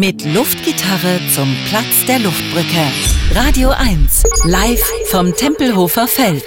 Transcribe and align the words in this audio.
Mit 0.00 0.24
Luftgitarre 0.24 1.20
zum 1.34 1.54
Platz 1.68 2.06
der 2.08 2.20
Luftbrücke. 2.20 2.86
Radio 3.34 3.68
1, 3.68 4.22
live 4.46 4.82
vom 5.10 5.36
Tempelhofer 5.36 6.08
Feld. 6.08 6.42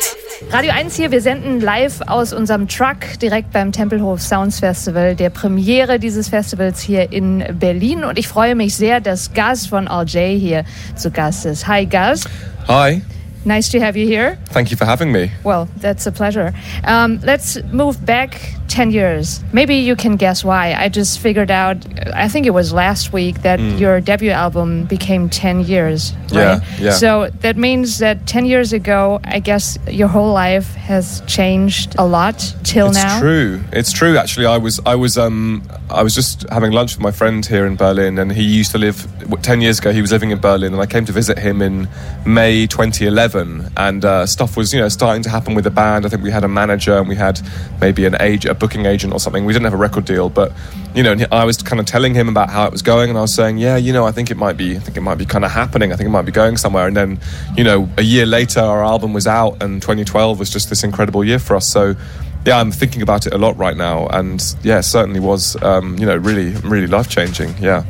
Radio 0.50 0.72
1 0.72 0.96
hier, 0.96 1.12
wir 1.12 1.22
senden 1.22 1.62
live 1.62 2.02
aus 2.08 2.34
unserem 2.34 2.68
Truck 2.68 3.20
direkt 3.22 3.52
beim 3.52 3.72
Tempelhof 3.72 4.24
Sounds 4.24 4.60
Festival, 4.60 5.16
der 5.16 5.30
Premiere 5.30 6.00
dieses 6.00 6.30
Festivals 6.30 6.82
hier 6.82 7.12
in 7.12 7.46
Berlin. 7.60 8.04
Und 8.04 8.18
ich 8.18 8.28
freue 8.28 8.56
mich 8.56 8.76
sehr, 8.76 9.00
dass 9.02 9.32
Gus 9.36 9.68
von 9.68 9.88
RJ 9.88 10.40
hier 10.40 10.64
zu 10.96 11.12
Gast 11.12 11.46
ist. 11.46 11.68
Hi, 11.68 11.86
Gus. 11.86 12.24
Hi. 12.68 13.04
Nice 13.46 13.70
to 13.70 13.80
have 13.80 13.96
you 13.96 14.08
here. 14.08 14.40
Thank 14.52 14.72
you 14.72 14.78
for 14.78 14.88
having 14.88 15.12
me. 15.12 15.30
Well, 15.44 15.68
that's 15.80 16.08
a 16.08 16.12
pleasure. 16.12 16.54
Um, 16.88 17.20
let's 17.24 17.62
move 17.72 18.04
back 18.04 18.40
10 18.74 18.90
years. 18.90 19.44
Maybe 19.54 19.76
you 19.76 19.96
can 19.96 20.16
guess 20.16 20.44
why. 20.44 20.74
I 20.74 20.90
just 20.90 21.20
figured 21.20 21.52
out, 21.52 21.78
I 22.12 22.28
think 22.28 22.48
it 22.48 22.56
was 22.56 22.74
last 22.74 23.14
week, 23.14 23.44
that 23.44 23.60
mm. 23.60 23.80
your 23.80 24.02
debut 24.02 24.32
album 24.32 24.86
became 24.86 25.30
10 25.30 25.60
years. 25.60 26.14
Right? 26.32 26.34
Yeah, 26.34 26.62
yeah. 26.80 26.92
So 26.92 27.30
that 27.42 27.56
means 27.56 28.00
that 28.00 28.26
10 28.26 28.46
years 28.46 28.74
ago, 28.74 29.20
I 29.26 29.40
guess 29.40 29.78
your 29.88 30.08
whole 30.08 30.34
life 30.34 30.74
has 30.74 31.22
changed 31.28 31.96
a 32.00 32.06
lot 32.06 32.40
till 32.64 32.88
it's 32.88 32.98
now. 32.98 33.14
It's 33.14 33.22
true. 33.22 33.64
It's 33.72 33.92
true. 33.92 34.18
Actually, 34.18 34.48
I 34.48 34.58
was, 34.58 34.80
I 34.88 34.96
was, 34.96 35.20
um, 35.20 35.62
I 35.92 36.02
was 36.02 36.16
just 36.16 36.50
having 36.50 36.72
lunch 36.72 36.96
with 36.96 37.04
my 37.04 37.12
friend 37.12 37.46
here 37.46 37.68
in 37.68 37.76
Berlin, 37.76 38.18
and 38.18 38.32
he 38.32 38.42
used 38.42 38.72
to 38.72 38.80
live 38.80 39.08
10 39.44 39.62
years 39.62 39.78
ago. 39.78 39.92
He 39.92 40.02
was 40.02 40.12
living 40.12 40.32
in 40.32 40.40
Berlin, 40.40 40.74
and 40.74 40.82
I 40.82 40.88
came 40.88 41.06
to 41.06 41.12
visit 41.12 41.38
him 41.38 41.62
in 41.62 41.88
May 42.26 42.66
2011 42.66 43.72
and 43.76 44.06
uh, 44.06 44.26
stuff 44.26 44.56
was 44.56 44.74
you 44.74 44.80
know 44.80 44.88
starting 44.88 45.22
to 45.24 45.30
happen 45.30 45.56
with 45.56 45.66
the 45.66 45.72
band. 45.72 46.06
I 46.06 46.10
think 46.10 46.24
we 46.24 46.32
had 46.32 46.44
a 46.44 46.48
manager 46.48 46.98
and 46.98 47.08
we 47.08 47.16
had 47.16 47.42
maybe 47.82 48.06
an 48.06 48.16
age 48.22 48.46
a 48.46 48.56
booking 48.64 48.86
agent 48.86 49.12
or 49.12 49.20
something. 49.20 49.44
We 49.44 49.52
didn't 49.52 49.66
have 49.66 49.74
a 49.74 49.84
record 49.88 50.06
deal, 50.06 50.30
but 50.30 50.54
you 50.96 51.04
know 51.04 51.18
I 51.34 51.44
was 51.44 51.62
kind 51.62 51.82
of 51.82 51.86
telling 51.86 52.14
him 52.14 52.30
about 52.30 52.50
how 52.50 52.66
it 52.66 52.72
was 52.72 52.82
going, 52.82 53.10
and 53.10 53.18
I 53.18 53.22
was 53.22 53.34
saying, 53.34 53.58
yeah, 53.58 53.76
you 53.76 53.92
know, 53.92 54.06
I 54.06 54.14
think 54.14 54.32
it 54.32 54.38
might 54.38 54.56
be, 54.56 54.78
I 54.78 54.80
think 54.80 54.96
it 54.96 55.02
might 55.02 55.18
be 55.18 55.26
kind 55.26 55.44
of 55.44 55.52
happening. 55.52 55.92
I 55.92 55.98
think 55.98 56.08
it 56.08 56.12
might 56.12 56.22
be 56.22 56.32
going 56.32 56.56
somewhere. 56.56 56.88
And 56.88 56.96
then 56.96 57.20
you 57.58 57.66
know 57.66 57.90
a 57.98 58.04
year 58.04 58.26
later, 58.26 58.62
our 58.62 58.82
album 58.82 59.12
was 59.12 59.28
out, 59.28 59.62
and 59.62 59.82
2012 59.82 60.40
was 60.40 60.50
just 60.50 60.70
this 60.70 60.82
incredible 60.86 61.26
year 61.26 61.40
for 61.40 61.58
us. 61.58 61.68
So 61.68 61.96
yeah, 62.46 62.58
I'm 62.58 62.72
thinking 62.72 63.02
about 63.02 63.28
it 63.28 63.34
a 63.34 63.38
lot 63.38 63.58
right 63.58 63.76
now, 63.76 64.08
and 64.08 64.42
yeah, 64.64 64.80
certainly 64.80 65.20
was 65.20 65.62
um, 65.62 65.98
you 65.98 66.06
know 66.06 66.16
really 66.16 66.52
really 66.62 66.88
life 66.88 67.10
changing. 67.10 67.58
Yeah. 67.60 67.84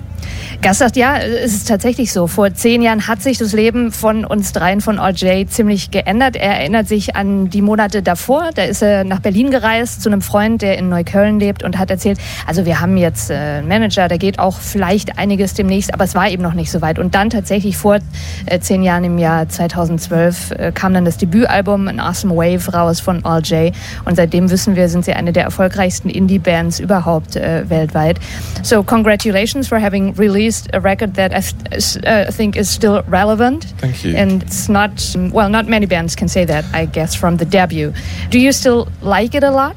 Gas 0.62 0.78
sagt, 0.78 0.96
ja, 0.96 1.18
es 1.18 1.54
ist 1.54 1.68
tatsächlich 1.68 2.14
so. 2.14 2.28
Vor 2.28 2.54
zehn 2.54 2.82
Jahren 2.82 3.08
hat 3.08 3.22
sich 3.22 3.38
das 3.38 3.54
Leben 3.54 3.92
von 3.92 4.24
uns 4.24 4.54
dreien 4.54 4.82
von 4.82 5.00
RJ 5.00 5.48
ziemlich 5.48 5.92
geändert. 5.92 6.36
Er 6.36 6.60
erinnert 6.60 6.88
sich 6.88 7.16
an 7.16 7.50
die 7.50 7.62
Monate 7.62 8.02
davor. 8.02 8.50
Da 8.56 8.64
ist 8.64 8.82
er 8.82 9.04
nach 9.04 9.20
Berlin 9.20 9.52
gereist 9.52 10.02
zu 10.02 10.10
einem 10.10 10.22
Freund, 10.22 10.62
der 10.62 10.78
in 10.78 10.90
Neukölln 10.90 11.40
lebt 11.40 11.64
und 11.64 11.78
hat 11.78 11.92
erzählt, 11.92 12.18
also 12.48 12.66
wir 12.66 12.80
haben 12.80 12.98
jetzt 12.98 13.30
äh, 13.30 13.34
einen 13.34 13.68
Manager, 13.68 14.08
da 14.08 14.18
geht 14.18 14.40
auch 14.40 14.58
vielleicht 14.58 15.18
einiges 15.18 15.54
demnächst, 15.54 15.94
aber 15.94 16.04
es 16.04 16.16
war 16.16 16.30
eben 16.30 16.44
noch 16.44 16.54
nicht 16.54 16.72
so 16.72 16.82
weit. 16.82 17.00
Und 17.00 17.16
dann 17.16 17.30
tatsächlich 17.30 17.78
vor 17.78 18.00
äh, 18.46 18.60
zehn 18.60 18.84
Jahren 18.84 19.04
im 19.04 19.18
Jahr 19.18 19.50
2012 19.50 20.52
äh, 20.52 20.72
kam 20.74 20.94
dann 20.94 21.06
das 21.06 21.18
Debütalbum 21.18 21.88
An 21.88 22.00
Awesome 22.00 22.36
Wave 22.36 22.74
raus 22.74 23.00
von 23.00 23.26
RJ. 23.26 23.72
Und 24.06 24.16
seitdem 24.16 24.50
wissen 24.50 24.76
wir, 24.76 24.88
sind 24.90 25.06
sie 25.06 25.14
eine 25.14 25.34
der 25.34 25.44
erfolgreichsten 25.44 26.10
Indie-Bands 26.10 26.80
überhaupt 26.80 27.36
weltweit. 27.36 28.20
So 28.62 28.84
congratulations 28.84 29.68
for 29.68 29.82
having 29.82 30.14
released 30.28 30.66
a 30.74 30.80
record 30.80 31.12
that 31.16 31.32
I 31.40 31.42
th 31.42 31.98
uh, 32.06 32.32
think 32.38 32.56
is 32.56 32.70
still 32.80 32.98
relevant. 33.20 33.62
Thank 33.84 33.96
you. 34.04 34.16
And 34.22 34.44
it's 34.44 34.70
not, 34.70 34.92
well, 35.38 35.50
not 35.58 35.66
many 35.76 35.88
bands 35.88 36.16
can 36.16 36.28
say 36.28 36.46
that, 36.46 36.64
I 36.82 36.84
guess, 36.98 37.12
from 37.22 37.38
the 37.38 37.46
debut. 37.46 37.90
Do 38.30 38.38
you 38.46 38.52
still 38.52 38.82
like 39.02 39.38
it 39.38 39.44
a 39.44 39.52
lot? 39.52 39.76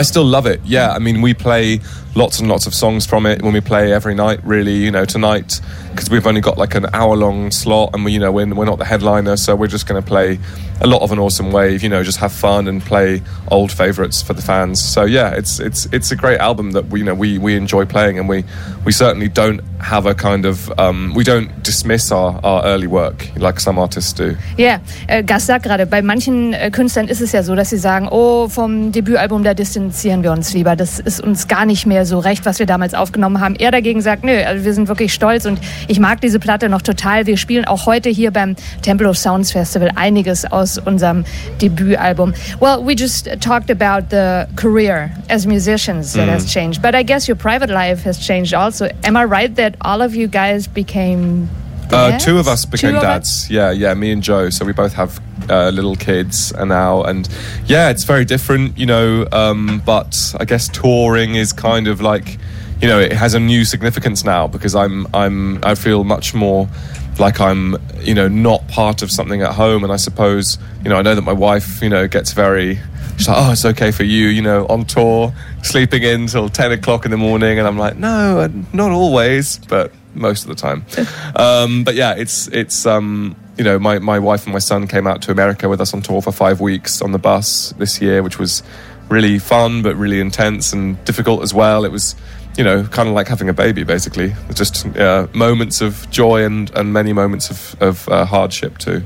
I 0.00 0.02
still 0.04 0.28
love 0.36 0.46
it. 0.52 0.60
Yeah, 0.64 0.96
I 0.96 0.98
mean, 1.06 1.22
we 1.26 1.34
play 1.34 1.80
lots 2.14 2.40
and 2.40 2.48
lots 2.48 2.66
of 2.66 2.74
songs 2.74 3.06
from 3.06 3.26
it 3.26 3.42
when 3.42 3.52
we 3.52 3.60
play 3.60 3.92
every 3.92 4.14
night. 4.14 4.40
Really, 4.44 4.76
you 4.76 4.90
know, 4.90 5.04
tonight 5.04 5.60
because 5.90 6.10
we've 6.10 6.26
only 6.26 6.40
got 6.40 6.56
like 6.56 6.74
an 6.74 6.86
hour 6.92 7.16
long 7.16 7.50
slot, 7.50 7.90
and 7.94 8.04
we, 8.04 8.12
you 8.12 8.18
know, 8.18 8.32
we're, 8.32 8.52
we're 8.54 8.64
not 8.64 8.78
the 8.78 8.84
headliner, 8.84 9.36
so 9.36 9.54
we're 9.56 9.66
just 9.66 9.86
going 9.86 10.00
to 10.00 10.06
play 10.06 10.38
a 10.80 10.86
lot 10.86 11.02
of 11.02 11.12
an 11.12 11.18
awesome 11.18 11.52
wave. 11.52 11.82
You 11.82 11.88
know, 11.88 12.02
just 12.02 12.18
have 12.18 12.32
fun 12.32 12.68
and 12.68 12.80
play 12.80 13.22
old 13.50 13.70
favorites 13.72 14.22
for 14.22 14.32
the 14.32 14.42
fans. 14.42 14.82
So 14.82 15.04
yeah, 15.04 15.30
it's 15.34 15.60
it's 15.60 15.86
it's 15.92 16.10
a 16.10 16.16
great 16.16 16.38
album 16.38 16.72
that 16.72 16.86
we 16.86 17.00
you 17.00 17.04
know 17.04 17.14
we 17.14 17.38
we 17.38 17.56
enjoy 17.56 17.84
playing, 17.84 18.18
and 18.18 18.28
we 18.28 18.44
we 18.84 18.92
certainly 18.92 19.28
don't 19.28 19.60
have 19.80 20.06
a 20.06 20.14
kind 20.14 20.46
of 20.46 20.70
um, 20.78 21.12
we 21.14 21.24
don't 21.24 21.62
dismiss 21.62 22.12
our, 22.12 22.40
our 22.44 22.64
early 22.64 22.86
work 22.86 23.28
like 23.36 23.60
some 23.60 23.78
artists 23.78 24.12
do. 24.12 24.36
Yeah. 24.56 24.80
äh, 25.06 25.22
Gas 25.22 25.46
sagt 25.46 25.64
gerade, 25.64 25.86
bei 25.86 26.02
manchen 26.02 26.52
äh, 26.52 26.70
Künstlern 26.70 27.08
ist 27.08 27.20
es 27.20 27.32
ja 27.32 27.42
so, 27.42 27.54
dass 27.54 27.70
sie 27.70 27.78
sagen, 27.78 28.08
oh, 28.10 28.48
vom 28.48 28.92
Debütalbum 28.92 29.42
da 29.42 29.54
distanzieren 29.54 30.22
wir 30.22 30.32
uns 30.32 30.52
lieber. 30.54 30.76
Das 30.76 30.98
ist 30.98 31.20
uns 31.20 31.48
gar 31.48 31.66
nicht 31.66 31.86
mehr 31.86 31.99
so 32.04 32.18
recht, 32.18 32.46
was 32.46 32.58
wir 32.58 32.66
damals 32.66 32.94
aufgenommen 32.94 33.40
haben. 33.40 33.56
Er 33.56 33.70
dagegen 33.70 34.00
sagt, 34.00 34.24
nö, 34.24 34.42
also 34.44 34.64
wir 34.64 34.74
sind 34.74 34.88
wirklich 34.88 35.12
stolz 35.12 35.46
und 35.46 35.58
ich 35.88 36.00
mag 36.00 36.20
diese 36.20 36.38
Platte 36.38 36.68
noch 36.68 36.82
total. 36.82 37.26
Wir 37.26 37.36
spielen 37.36 37.64
auch 37.64 37.86
heute 37.86 38.08
hier 38.08 38.30
beim 38.30 38.56
Temple 38.82 39.08
of 39.08 39.16
Sounds 39.16 39.52
Festival 39.52 39.90
einiges 39.94 40.44
aus 40.44 40.78
unserem 40.78 41.24
Debütalbum. 41.60 42.34
Well, 42.60 42.84
we 42.84 42.94
just 42.96 43.28
talked 43.40 43.70
about 43.70 44.10
the 44.10 44.46
career 44.56 45.10
as 45.28 45.46
musicians 45.46 46.12
that 46.14 46.28
mm. 46.28 46.32
has 46.32 46.46
changed, 46.46 46.82
but 46.82 46.94
I 46.94 47.02
guess 47.02 47.28
your 47.28 47.36
private 47.36 47.70
life 47.70 48.04
has 48.04 48.18
changed 48.18 48.54
also. 48.54 48.88
Am 49.04 49.16
I 49.16 49.24
right 49.24 49.54
that 49.56 49.74
all 49.80 50.02
of 50.02 50.14
you 50.14 50.28
guys 50.28 50.66
became 50.66 51.48
uh, 51.92 52.18
two 52.18 52.38
of 52.38 52.48
us 52.48 52.64
became 52.64 52.94
two 52.94 53.00
dads. 53.00 53.50
Yeah, 53.50 53.70
yeah, 53.70 53.94
me 53.94 54.10
and 54.10 54.22
Joe. 54.22 54.50
So 54.50 54.64
we 54.64 54.72
both 54.72 54.92
have 54.94 55.20
uh, 55.48 55.70
little 55.70 55.96
kids 55.96 56.52
now, 56.54 57.02
and 57.02 57.28
yeah, 57.66 57.90
it's 57.90 58.04
very 58.04 58.24
different, 58.24 58.78
you 58.78 58.86
know. 58.86 59.26
Um, 59.32 59.82
but 59.84 60.34
I 60.38 60.44
guess 60.44 60.68
touring 60.68 61.34
is 61.34 61.52
kind 61.52 61.88
of 61.88 62.00
like, 62.00 62.38
you 62.80 62.88
know, 62.88 62.98
it 62.98 63.12
has 63.12 63.34
a 63.34 63.40
new 63.40 63.64
significance 63.64 64.24
now 64.24 64.46
because 64.46 64.74
I'm, 64.74 65.06
I'm, 65.14 65.62
I 65.64 65.74
feel 65.74 66.04
much 66.04 66.34
more 66.34 66.68
like 67.18 67.40
I'm, 67.40 67.76
you 68.00 68.14
know, 68.14 68.28
not 68.28 68.66
part 68.68 69.02
of 69.02 69.10
something 69.10 69.42
at 69.42 69.52
home. 69.52 69.84
And 69.84 69.92
I 69.92 69.96
suppose, 69.96 70.58
you 70.82 70.88
know, 70.88 70.96
I 70.96 71.02
know 71.02 71.14
that 71.14 71.22
my 71.22 71.32
wife, 71.32 71.82
you 71.82 71.88
know, 71.88 72.08
gets 72.08 72.32
very. 72.32 72.78
She's 73.18 73.28
like, 73.28 73.36
oh, 73.38 73.52
it's 73.52 73.66
okay 73.66 73.90
for 73.90 74.04
you, 74.04 74.28
you 74.28 74.40
know, 74.40 74.66
on 74.68 74.86
tour, 74.86 75.34
sleeping 75.62 76.02
in 76.02 76.26
till 76.26 76.48
10 76.48 76.72
o'clock 76.72 77.04
in 77.04 77.10
the 77.10 77.18
morning. 77.18 77.58
And 77.58 77.68
I'm 77.68 77.76
like, 77.76 77.96
no, 77.96 78.46
not 78.72 78.92
always, 78.92 79.58
but 79.58 79.92
most 80.14 80.42
of 80.42 80.48
the 80.48 80.54
time. 80.54 80.84
um, 81.36 81.84
but 81.84 81.94
yeah, 81.94 82.14
it's 82.14 82.48
it's 82.48 82.86
um, 82.86 83.36
you 83.56 83.64
know 83.64 83.78
my 83.78 83.98
my 83.98 84.18
wife 84.18 84.44
and 84.44 84.52
my 84.52 84.58
son 84.58 84.86
came 84.86 85.06
out 85.06 85.22
to 85.22 85.32
America 85.32 85.68
with 85.68 85.80
us 85.80 85.94
on 85.94 86.02
tour 86.02 86.22
for 86.22 86.32
five 86.32 86.60
weeks 86.60 87.02
on 87.02 87.12
the 87.12 87.18
bus 87.18 87.72
this 87.78 88.00
year, 88.00 88.22
which 88.22 88.38
was 88.38 88.62
really 89.08 89.38
fun 89.38 89.82
but 89.82 89.96
really 89.96 90.20
intense 90.20 90.72
and 90.72 91.02
difficult 91.04 91.42
as 91.42 91.52
well. 91.52 91.84
It 91.84 91.92
was 91.92 92.14
you 92.56 92.64
know 92.64 92.84
kind 92.84 93.08
of 93.08 93.14
like 93.14 93.28
having 93.28 93.48
a 93.48 93.54
baby 93.54 93.84
basically, 93.84 94.34
just 94.54 94.86
uh, 94.96 95.26
moments 95.32 95.80
of 95.80 96.08
joy 96.10 96.44
and 96.44 96.70
and 96.76 96.92
many 96.92 97.12
moments 97.12 97.50
of 97.50 97.76
of 97.80 98.08
uh, 98.08 98.24
hardship 98.24 98.78
too. 98.78 99.02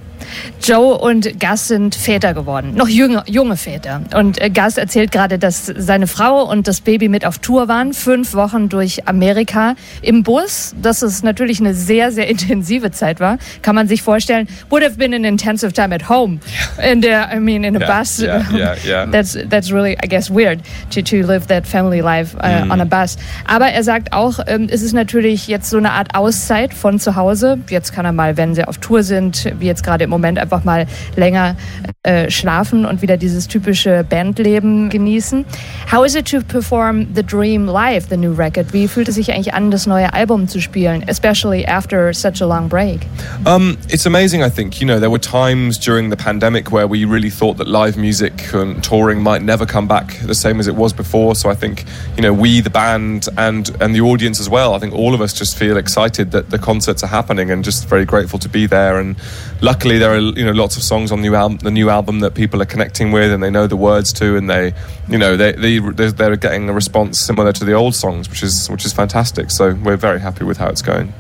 Joe 0.63 0.97
und 0.97 1.41
Gus 1.41 1.69
sind 1.69 1.95
Väter 1.95 2.35
geworden, 2.35 2.75
noch 2.75 2.89
junge, 2.89 3.23
junge 3.27 3.57
Väter. 3.57 4.03
Und 4.15 4.41
äh, 4.41 4.51
Gus 4.51 4.77
erzählt 4.77 5.13
gerade, 5.13 5.39
dass 5.39 5.67
seine 5.67 6.07
Frau 6.07 6.43
und 6.43 6.67
das 6.67 6.81
Baby 6.81 7.09
mit 7.09 7.27
auf 7.27 7.39
Tour 7.39 7.69
waren, 7.69 7.93
fünf 7.93 8.35
Wochen 8.35 8.69
durch 8.69 9.07
Amerika 9.07 9.75
im 10.01 10.23
Bus. 10.23 10.75
Dass 10.81 11.03
es 11.03 11.23
natürlich 11.23 11.61
eine 11.61 11.75
sehr, 11.75 12.13
sehr 12.13 12.29
intensive 12.29 12.91
Zeit 12.91 13.21
war, 13.21 13.39
kann 13.63 13.75
man 13.75 13.89
sich 13.89 14.03
vorstellen. 14.03 14.49
Would 14.71 14.83
have 14.83 14.97
been 14.97 15.15
an 15.15 15.25
intensive 15.25 15.73
time 15.73 15.95
at 15.95 16.09
home. 16.09 16.41
In 16.83 17.01
der, 17.01 17.31
I 17.35 17.41
mean, 17.41 17.65
in 17.65 17.77
a 17.77 17.81
yeah, 17.81 17.99
bus. 17.99 18.19
Yeah, 18.19 18.45
yeah, 18.53 18.77
yeah. 18.85 19.07
That's 19.07 19.37
that's 19.49 19.71
really, 19.71 19.97
I 20.03 20.07
guess, 20.07 20.31
weird 20.31 20.61
to 20.91 21.03
to 21.03 21.27
live 21.27 21.47
that 21.49 21.67
family 21.67 22.01
life 22.01 22.35
uh, 22.37 22.65
mm. 22.65 22.73
on 22.73 22.81
a 22.81 22.87
bus. 22.87 23.17
Aber 23.47 23.67
er 23.67 23.83
sagt 23.83 24.13
auch, 24.13 24.41
ähm, 24.47 24.69
es 24.71 24.83
ist 24.83 24.93
natürlich 24.93 25.49
jetzt 25.49 25.71
so 25.71 25.77
eine 25.77 25.93
Art 25.93 26.15
Auszeit 26.15 26.75
von 26.75 26.99
zu 26.99 27.17
Hause. 27.17 27.59
Jetzt 27.69 27.93
kann 27.93 28.05
er 28.05 28.13
mal, 28.13 28.37
wenn 28.37 28.55
sie 28.55 28.67
auf 28.67 28.79
Tour 28.79 29.03
sind, 29.03 29.53
wie 29.59 29.67
jetzt 29.67 29.85
gerade 29.85 30.05
im 30.05 30.11
Moment 30.11 30.39
einfach 30.39 30.65
mal 30.65 30.87
länger 31.17 31.57
äh, 32.03 32.31
schlafen 32.31 32.85
und 32.85 33.03
wieder 33.03 33.17
dieses 33.17 33.49
typische 33.49 34.05
Bandleben 34.09 34.91
genießen. 34.91 35.45
How 35.91 36.05
is 36.05 36.15
it 36.15 36.31
to 36.31 36.41
perform 36.41 37.07
The 37.15 37.23
Dream 37.23 37.67
live, 37.67 38.07
the 38.11 38.17
new 38.17 38.33
record? 38.33 38.73
Wie 38.73 38.89
fühlt 38.89 39.09
es 39.09 39.15
sich 39.15 39.33
eigentlich 39.33 39.55
an, 39.55 39.71
das 39.71 39.87
neue 39.87 40.13
Album 40.13 40.49
zu 40.49 40.61
spielen, 40.61 41.03
especially 41.09 41.67
after 41.67 42.13
such 42.13 42.43
a 42.43 42.47
long 42.47 42.69
break? 42.69 43.01
Um, 43.47 43.77
it's 43.89 44.07
amazing, 44.07 44.43
I 44.43 44.51
think. 44.51 44.81
You 44.81 44.87
know, 44.87 44.99
there 44.99 45.11
were 45.11 45.21
times 45.21 45.79
during 45.79 46.11
the 46.11 46.17
pandemic 46.17 46.71
where 46.73 46.89
we 46.89 47.05
really 47.05 47.31
thought 47.31 47.59
that 47.59 47.69
live 47.69 47.97
music 47.97 48.53
and 48.53 48.83
touring 48.83 49.23
might 49.23 49.43
never 49.43 49.67
come 49.67 49.87
back 49.87 50.19
the 50.27 50.35
same 50.35 50.61
as 50.61 50.67
it 50.67 50.75
was 50.75 50.93
before. 50.93 51.35
So 51.35 51.51
I 51.51 51.55
think, 51.55 51.85
you 52.17 52.23
know, 52.23 52.33
we, 52.33 52.61
the 52.61 52.71
band, 52.71 53.24
and 53.37 53.69
and 53.81 53.95
the 53.95 54.01
audience 54.01 54.41
as 54.41 54.49
well. 54.49 54.75
I 54.75 54.79
think 54.79 54.95
all 54.95 55.15
of 55.15 55.21
us 55.21 55.33
just 55.33 55.59
feel 55.59 55.77
excited 55.77 56.31
that 56.33 56.51
the 56.51 56.59
concerts 56.59 57.03
are 57.03 57.09
happening 57.09 57.51
and 57.51 57.65
just 57.65 57.89
very 57.89 58.05
grateful 58.05 58.39
to 58.41 58.49
be 58.49 58.67
there. 58.67 58.99
And 58.99 59.17
luckily, 59.61 59.99
there 59.99 60.13
are 60.13 60.19
you 60.19 60.45
know 60.45 60.53
lots 60.53 60.77
of 60.77 60.83
songs 60.83 61.13
on 61.13 61.21
the 61.21 61.29
new 61.29 61.35
album, 61.35 61.59
the 61.59 61.71
new 61.71 61.91
album 61.91 62.21
that 62.21 62.35
people 62.35 62.61
are 62.63 62.67
connecting 62.67 63.13
with 63.13 63.33
and 63.33 63.43
they 63.43 63.51
know 63.51 63.67
the 63.67 63.77
words 63.77 64.13
to, 64.15 64.37
and 64.37 64.49
they 64.49 64.73
you 65.09 65.19
know 65.19 65.37
they, 65.37 65.53
they 65.53 65.79
they're 65.79 66.37
getting 66.37 66.69
a 66.69 66.73
response 66.73 67.19
similar 67.19 67.53
to 67.53 67.65
the 67.65 67.73
old 67.73 67.95
songs, 67.95 68.29
which 68.29 68.43
is 68.43 68.71
which 68.71 68.85
is 68.85 68.93
fantastic. 68.93 69.51
So 69.51 69.75
we're 69.75 69.97
very 69.97 70.21
happy 70.21 70.45
with 70.45 70.59
how 70.59 70.69
it's 70.69 70.83
going. 70.83 71.13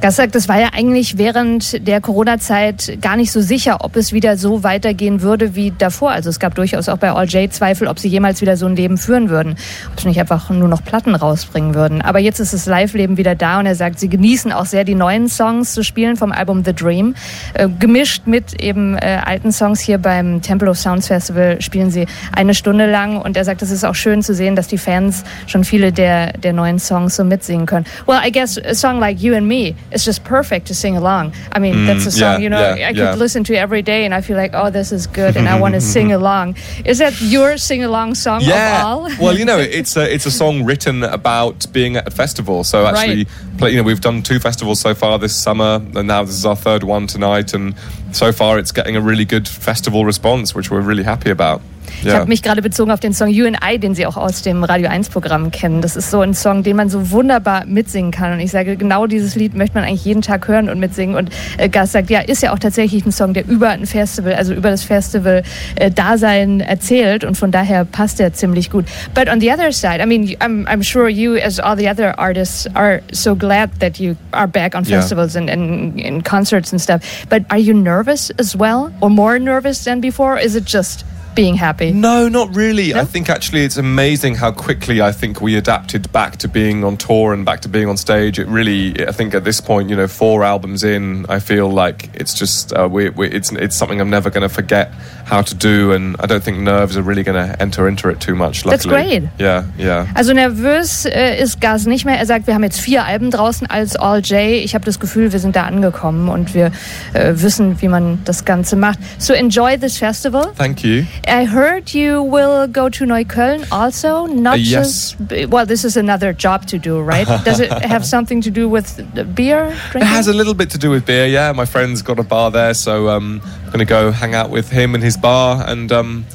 Gas 0.00 0.16
sagt, 0.16 0.34
das 0.34 0.48
war 0.48 0.58
ja 0.58 0.68
eigentlich 0.72 1.18
während 1.18 1.86
der 1.86 2.00
Corona-Zeit 2.00 3.00
gar 3.02 3.18
nicht 3.18 3.30
so 3.32 3.42
sicher, 3.42 3.84
ob 3.84 3.96
es 3.96 4.14
wieder 4.14 4.38
so 4.38 4.62
weitergehen 4.62 5.20
würde 5.20 5.54
wie 5.56 5.74
davor. 5.76 6.10
Also 6.12 6.30
es 6.30 6.40
gab 6.40 6.54
durchaus 6.54 6.88
auch 6.88 6.96
bei 6.96 7.12
All 7.12 7.26
J 7.26 7.52
Zweifel, 7.52 7.86
ob 7.86 7.98
sie 7.98 8.08
jemals 8.08 8.40
wieder 8.40 8.56
so 8.56 8.64
ein 8.64 8.76
Leben 8.76 8.96
führen 8.96 9.28
würden. 9.28 9.56
Ob 9.92 10.00
sie 10.00 10.08
nicht 10.08 10.18
einfach 10.18 10.48
nur 10.48 10.68
noch 10.68 10.82
Platten 10.82 11.14
rausbringen 11.14 11.74
würden. 11.74 12.00
Aber 12.00 12.18
jetzt 12.18 12.40
ist 12.40 12.54
das 12.54 12.64
Live-Leben 12.64 13.18
wieder 13.18 13.34
da 13.34 13.58
und 13.58 13.66
er 13.66 13.74
sagt, 13.74 14.00
sie 14.00 14.08
genießen 14.08 14.52
auch 14.52 14.64
sehr 14.64 14.84
die 14.84 14.94
neuen 14.94 15.28
Songs 15.28 15.74
zu 15.74 15.84
spielen 15.84 16.16
vom 16.16 16.32
Album 16.32 16.64
The 16.64 16.72
Dream. 16.72 17.14
Äh, 17.52 17.68
gemischt 17.78 18.22
mit 18.26 18.58
eben 18.58 18.96
äh, 18.96 19.18
alten 19.22 19.52
Songs 19.52 19.80
hier 19.80 19.98
beim 19.98 20.40
Temple 20.40 20.70
of 20.70 20.78
Sounds 20.78 21.08
Festival 21.08 21.60
spielen 21.60 21.90
sie 21.90 22.06
eine 22.34 22.54
Stunde 22.54 22.90
lang 22.90 23.20
und 23.20 23.36
er 23.36 23.44
sagt, 23.44 23.60
es 23.60 23.70
ist 23.70 23.84
auch 23.84 23.94
schön 23.94 24.22
zu 24.22 24.32
sehen, 24.32 24.56
dass 24.56 24.66
die 24.66 24.78
Fans 24.78 25.24
schon 25.46 25.62
viele 25.62 25.92
der, 25.92 26.32
der 26.32 26.54
neuen 26.54 26.78
Songs 26.78 27.16
so 27.16 27.22
mitsingen 27.22 27.66
können. 27.66 27.84
Well, 28.06 28.20
I 28.26 28.32
guess 28.32 28.56
a 28.56 28.74
song 28.74 28.98
like 28.98 29.20
You 29.20 29.34
and 29.34 29.46
Me 29.46 29.74
is 29.92 30.04
just 30.04 30.24
perfect 30.24 30.66
to 30.68 30.74
sing 30.74 30.96
along. 30.96 31.34
I 31.52 31.58
mean, 31.58 31.74
mm, 31.74 31.86
that's 31.86 32.06
a 32.06 32.10
song, 32.10 32.20
yeah, 32.20 32.38
you 32.38 32.48
know, 32.48 32.74
yeah, 32.74 32.88
I 32.88 32.92
could 32.92 32.98
yeah. 32.98 33.14
listen 33.14 33.44
to 33.44 33.56
every 33.56 33.82
day 33.82 34.04
and 34.04 34.14
I 34.14 34.20
feel 34.20 34.36
like, 34.36 34.52
oh, 34.54 34.70
this 34.70 34.92
is 34.92 35.06
good 35.06 35.36
and 35.36 35.48
I 35.48 35.58
want 35.60 35.74
to 35.74 35.80
sing 35.94 36.12
along. 36.12 36.56
Is 36.84 36.98
that 36.98 37.20
your 37.20 37.56
sing 37.56 37.82
along 37.82 38.14
song 38.14 38.40
yeah. 38.42 38.80
of 38.80 38.86
all? 38.86 39.02
well, 39.20 39.36
you 39.36 39.44
know, 39.44 39.58
it's 39.80 39.96
a, 39.96 40.12
it's 40.12 40.26
a 40.26 40.30
song 40.30 40.64
written 40.64 41.02
about 41.02 41.66
being 41.72 41.96
at 41.96 42.06
a 42.06 42.10
festival. 42.10 42.64
So 42.64 42.86
actually, 42.86 43.24
right. 43.24 43.58
play, 43.58 43.70
you 43.70 43.76
know, 43.76 43.82
we've 43.82 44.00
done 44.00 44.22
two 44.22 44.38
festivals 44.38 44.80
so 44.80 44.94
far 44.94 45.18
this 45.18 45.34
summer 45.34 45.80
and 45.94 46.06
now 46.06 46.24
this 46.24 46.34
is 46.34 46.46
our 46.46 46.56
third 46.56 46.84
one 46.84 47.06
tonight. 47.06 47.54
And 47.54 47.74
so 48.12 48.32
far 48.32 48.58
it's 48.58 48.72
getting 48.72 48.96
a 48.96 49.00
really 49.00 49.24
good 49.24 49.48
festival 49.48 50.04
response, 50.04 50.54
which 50.54 50.70
we're 50.70 50.80
really 50.80 51.04
happy 51.04 51.30
about. 51.30 51.60
Ich 52.00 52.06
ja. 52.06 52.14
habe 52.14 52.28
mich 52.28 52.42
gerade 52.42 52.62
bezogen 52.62 52.90
auf 52.90 53.00
den 53.00 53.12
Song 53.12 53.28
You 53.28 53.46
and 53.46 53.58
I, 53.62 53.78
den 53.78 53.94
Sie 53.94 54.06
auch 54.06 54.16
aus 54.16 54.42
dem 54.42 54.64
Radio 54.64 54.88
1 54.88 55.10
Programm 55.10 55.50
kennen. 55.50 55.82
Das 55.82 55.96
ist 55.96 56.10
so 56.10 56.20
ein 56.20 56.34
Song, 56.34 56.62
den 56.62 56.76
man 56.76 56.88
so 56.88 57.10
wunderbar 57.10 57.66
mitsingen 57.66 58.10
kann. 58.10 58.32
Und 58.32 58.40
ich 58.40 58.50
sage, 58.50 58.76
genau 58.76 59.06
dieses 59.06 59.34
Lied 59.34 59.54
möchte 59.54 59.74
man 59.76 59.84
eigentlich 59.84 60.04
jeden 60.04 60.22
Tag 60.22 60.48
hören 60.48 60.70
und 60.70 60.78
mitsingen. 60.78 61.16
Und 61.16 61.30
äh, 61.58 61.68
Gas 61.68 61.92
sagt, 61.92 62.08
ja, 62.08 62.20
ist 62.20 62.42
ja 62.42 62.52
auch 62.52 62.58
tatsächlich 62.58 63.04
ein 63.04 63.12
Song, 63.12 63.34
der 63.34 63.46
über 63.46 63.68
ein 63.68 63.84
Festival, 63.84 64.34
also 64.34 64.54
über 64.54 64.70
das 64.70 64.82
Festival-Dasein 64.82 66.60
äh, 66.60 66.64
erzählt. 66.64 67.24
Und 67.24 67.36
von 67.36 67.50
daher 67.50 67.84
passt 67.84 68.18
er 68.20 68.32
ziemlich 68.32 68.70
gut. 68.70 68.86
But 69.14 69.28
on 69.28 69.40
the 69.40 69.52
other 69.52 69.72
side, 69.72 70.00
I 70.02 70.06
mean, 70.06 70.36
I'm, 70.40 70.66
I'm 70.66 70.82
sure 70.82 71.08
you, 71.08 71.36
as 71.36 71.60
all 71.60 71.76
the 71.76 71.88
other 71.88 72.18
artists, 72.18 72.66
are 72.74 73.02
so 73.12 73.34
glad 73.34 73.70
that 73.80 73.98
you 73.98 74.16
are 74.32 74.48
back 74.48 74.74
on 74.74 74.84
festivals 74.84 75.34
yeah. 75.34 75.42
and, 75.42 75.50
and, 75.50 76.00
and 76.00 76.24
concerts 76.24 76.72
and 76.72 76.80
stuff. 76.80 77.02
But 77.28 77.44
are 77.50 77.58
you 77.58 77.74
nervous 77.74 78.30
as 78.38 78.56
well? 78.56 78.90
Or 79.02 79.10
more 79.10 79.38
nervous 79.38 79.84
than 79.84 80.00
before? 80.00 80.30
Or 80.30 80.38
is 80.38 80.54
it 80.54 80.64
just 80.64 81.04
being 81.40 81.56
happy? 81.56 81.90
No, 81.90 82.28
not 82.28 82.54
really. 82.54 82.92
No? 82.92 83.00
I 83.00 83.06
think 83.06 83.30
actually 83.30 83.64
it's 83.64 83.78
amazing 83.78 84.34
how 84.34 84.52
quickly 84.52 85.00
I 85.00 85.10
think 85.10 85.40
we 85.40 85.56
adapted 85.56 86.12
back 86.12 86.36
to 86.42 86.48
being 86.48 86.84
on 86.84 86.98
tour 86.98 87.32
and 87.32 87.46
back 87.46 87.60
to 87.60 87.68
being 87.70 87.88
on 87.88 87.96
stage. 87.96 88.38
It 88.38 88.46
really, 88.46 89.08
I 89.08 89.12
think 89.12 89.34
at 89.34 89.42
this 89.42 89.58
point, 89.58 89.88
you 89.88 89.96
know, 89.96 90.06
four 90.06 90.44
albums 90.44 90.84
in, 90.84 91.24
I 91.30 91.38
feel 91.40 91.70
like 91.70 92.10
it's 92.12 92.34
just 92.34 92.74
uh, 92.74 92.86
we, 92.92 93.08
we, 93.08 93.28
it's 93.28 93.50
it's 93.52 93.74
something 93.74 94.02
I'm 94.02 94.10
never 94.10 94.28
going 94.28 94.46
to 94.46 94.54
forget 94.54 94.92
how 95.24 95.40
to 95.40 95.54
do, 95.54 95.92
and 95.92 96.16
I 96.20 96.26
don't 96.26 96.44
think 96.44 96.58
nerves 96.58 96.96
are 96.98 97.02
really 97.02 97.22
going 97.22 97.40
to 97.40 97.62
enter 97.62 97.88
into 97.88 98.10
it 98.10 98.20
too 98.20 98.34
much. 98.34 98.66
Luckily. 98.66 98.76
That's 98.76 98.86
great. 98.86 99.22
Yeah, 99.38 99.64
yeah. 99.78 100.12
Also 100.14 100.34
nervös 100.34 101.06
äh, 101.06 101.40
ist 101.40 101.60
Gas 101.60 101.86
nicht 101.86 102.04
mehr. 102.04 102.18
Er 102.18 102.26
sagt, 102.26 102.48
wir 102.48 102.54
haben 102.54 102.64
jetzt 102.64 102.80
vier 102.80 103.04
Alben 103.04 103.30
draußen 103.30 103.66
als 103.66 103.96
All 103.96 104.20
J. 104.20 104.62
Ich 104.62 104.74
habe 104.74 104.84
das 104.84 105.00
Gefühl, 105.00 105.32
wir 105.32 105.38
sind 105.38 105.56
da 105.56 105.62
angekommen 105.64 106.28
und 106.28 106.52
wir 106.52 106.70
äh, 107.14 107.32
wissen, 107.36 107.80
wie 107.80 107.88
man 107.88 108.18
das 108.26 108.44
Ganze 108.44 108.76
macht. 108.76 108.98
So 109.18 109.32
enjoy 109.32 109.78
this 109.78 109.96
festival. 109.96 110.52
Thank 110.58 110.84
you. 110.84 111.04
I 111.30 111.44
heard 111.44 111.94
you 111.94 112.22
will 112.22 112.66
go 112.66 112.88
to 112.88 113.04
Neukölln 113.04 113.66
also, 113.70 114.26
not 114.26 114.54
uh, 114.54 114.56
yes. 114.56 115.12
just. 115.12 115.48
Well, 115.48 115.64
this 115.64 115.84
is 115.84 115.96
another 115.96 116.32
job 116.32 116.66
to 116.66 116.78
do, 116.78 117.00
right? 117.00 117.26
Does 117.44 117.60
it 117.60 117.70
have 117.70 118.04
something 118.04 118.40
to 118.42 118.50
do 118.50 118.68
with 118.68 118.96
beer? 119.34 119.70
Drinking? 119.90 120.02
It 120.02 120.06
has 120.06 120.26
a 120.26 120.32
little 120.32 120.54
bit 120.54 120.70
to 120.70 120.78
do 120.78 120.90
with 120.90 121.06
beer. 121.06 121.26
Yeah, 121.26 121.52
my 121.52 121.64
friend's 121.66 122.02
got 122.02 122.18
a 122.18 122.24
bar 122.24 122.50
there, 122.50 122.74
so 122.74 123.08
um, 123.08 123.40
I'm 123.44 123.66
going 123.66 123.78
to 123.78 123.84
go 123.84 124.10
hang 124.10 124.34
out 124.34 124.50
with 124.50 124.70
him 124.70 124.94
and 124.94 125.02
his 125.02 125.16
bar 125.16 125.64
and. 125.66 125.90
Um, 125.92 126.26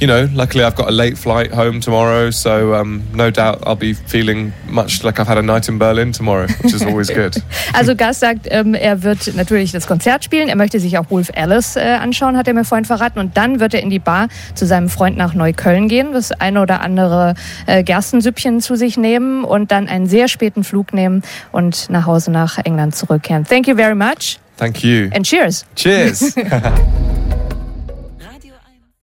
you 0.00 0.06
know, 0.06 0.28
luckily 0.32 0.64
I've 0.64 0.76
got 0.76 0.88
a 0.88 0.92
late 0.92 1.18
flight 1.18 1.52
home 1.52 1.80
tomorrow, 1.80 2.30
so 2.30 2.74
um, 2.74 3.02
no 3.12 3.30
doubt 3.30 3.62
I'll 3.66 3.76
be 3.76 3.92
feeling 3.92 4.52
much 4.66 5.04
like 5.04 5.20
I've 5.20 5.28
had 5.28 5.36
a 5.36 5.42
night 5.42 5.68
in 5.68 5.78
Berlin 5.78 6.12
tomorrow, 6.12 6.46
which 6.62 6.72
is 6.72 6.82
always 6.82 7.10
good. 7.10 7.36
Also 7.72 7.94
Gas 7.94 8.18
sagt, 8.18 8.48
ähm, 8.50 8.74
er 8.74 9.02
wird 9.02 9.34
natürlich 9.36 9.72
das 9.72 9.86
Konzert 9.86 10.24
spielen, 10.24 10.48
er 10.48 10.56
möchte 10.56 10.80
sich 10.80 10.98
auch 10.98 11.10
Wolf 11.10 11.30
Alice 11.34 11.76
äh, 11.76 11.80
anschauen, 11.80 12.36
hat 12.36 12.48
er 12.48 12.54
mir 12.54 12.64
vorhin 12.64 12.84
verraten, 12.84 13.18
und 13.18 13.36
dann 13.36 13.60
wird 13.60 13.74
er 13.74 13.82
in 13.82 13.90
die 13.90 13.98
Bar 13.98 14.28
zu 14.54 14.66
seinem 14.66 14.88
Freund 14.88 15.16
nach 15.16 15.34
Neukölln 15.34 15.88
gehen, 15.88 16.12
das 16.12 16.32
eine 16.32 16.62
oder 16.62 16.80
andere 16.80 17.34
äh, 17.66 17.84
Gerstensüppchen 17.84 18.60
zu 18.60 18.76
sich 18.76 18.96
nehmen 18.96 19.44
und 19.44 19.70
dann 19.70 19.88
einen 19.88 20.06
sehr 20.06 20.28
späten 20.28 20.64
Flug 20.64 20.92
nehmen 20.94 21.22
und 21.52 21.90
nach 21.90 22.06
Hause 22.06 22.30
nach 22.30 22.58
England 22.58 22.96
zurückkehren. 22.96 23.44
Thank 23.44 23.68
you 23.68 23.76
very 23.76 23.94
much. 23.94 24.38
Thank 24.56 24.82
you. 24.82 25.08
And 25.12 25.24
cheers. 25.24 25.64
Cheers. 25.76 26.34